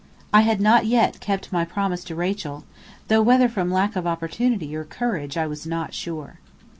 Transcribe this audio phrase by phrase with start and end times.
[0.33, 2.63] I had not yet kept my promise to Rachel,
[3.07, 6.39] though whether from lack of opportunity or courage I was not sure.